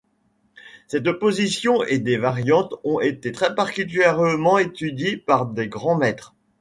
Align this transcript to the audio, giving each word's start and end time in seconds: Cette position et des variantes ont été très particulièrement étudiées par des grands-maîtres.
Cette 0.87 1.11
position 1.19 1.83
et 1.83 1.99
des 1.99 2.17
variantes 2.17 2.73
ont 2.83 2.99
été 2.99 3.31
très 3.31 3.53
particulièrement 3.53 4.57
étudiées 4.57 5.15
par 5.15 5.45
des 5.45 5.67
grands-maîtres. 5.67 6.33